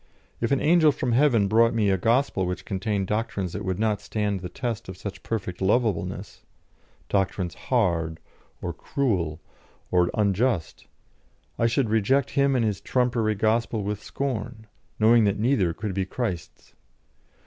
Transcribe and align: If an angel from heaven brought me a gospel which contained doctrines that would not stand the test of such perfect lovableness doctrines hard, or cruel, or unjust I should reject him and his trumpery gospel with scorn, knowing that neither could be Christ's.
If 0.39 0.51
an 0.51 0.59
angel 0.59 0.91
from 0.91 1.11
heaven 1.11 1.47
brought 1.47 1.75
me 1.75 1.91
a 1.91 1.97
gospel 1.99 2.47
which 2.47 2.65
contained 2.65 3.05
doctrines 3.05 3.53
that 3.53 3.63
would 3.63 3.77
not 3.77 4.01
stand 4.01 4.39
the 4.39 4.49
test 4.49 4.89
of 4.89 4.97
such 4.97 5.21
perfect 5.21 5.61
lovableness 5.61 6.41
doctrines 7.07 7.53
hard, 7.53 8.19
or 8.63 8.73
cruel, 8.73 9.39
or 9.91 10.09
unjust 10.15 10.87
I 11.59 11.67
should 11.67 11.91
reject 11.91 12.31
him 12.31 12.55
and 12.55 12.65
his 12.65 12.81
trumpery 12.81 13.35
gospel 13.35 13.83
with 13.83 14.01
scorn, 14.01 14.65
knowing 14.97 15.25
that 15.25 15.37
neither 15.37 15.71
could 15.71 15.93
be 15.93 16.05
Christ's. 16.07 16.73